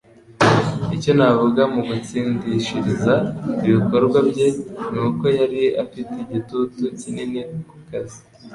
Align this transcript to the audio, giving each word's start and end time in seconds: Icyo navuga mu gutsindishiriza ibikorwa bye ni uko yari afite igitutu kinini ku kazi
Icyo 0.95 1.11
navuga 1.17 1.61
mu 1.73 1.81
gutsindishiriza 1.89 3.13
ibikorwa 3.67 4.17
bye 4.29 4.47
ni 4.91 4.99
uko 5.07 5.25
yari 5.39 5.61
afite 5.83 6.13
igitutu 6.23 6.81
kinini 6.99 7.41
ku 7.69 7.77
kazi 7.89 8.19